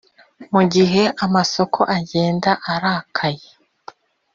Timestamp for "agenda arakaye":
1.97-3.47